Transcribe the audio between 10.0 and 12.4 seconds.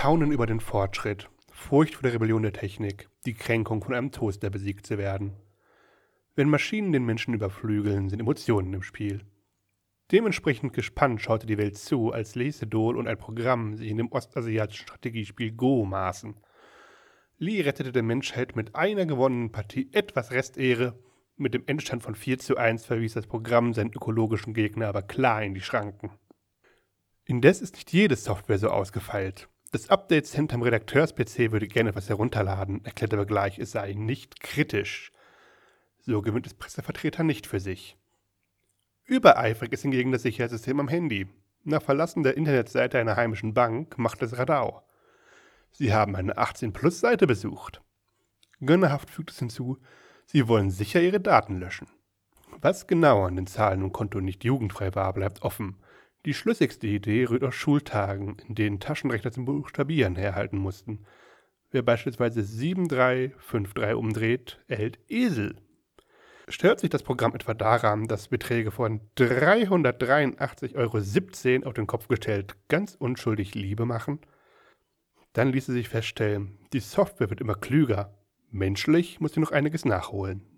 Dementsprechend gespannt schaute die Welt zu, als